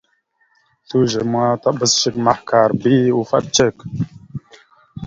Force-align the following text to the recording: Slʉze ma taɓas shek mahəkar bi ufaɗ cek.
Slʉze 0.87 1.21
ma 1.31 1.41
taɓas 1.61 1.91
shek 2.01 2.15
mahəkar 2.25 2.69
bi 2.81 2.93
ufaɗ 3.19 3.43
cek. 3.55 3.75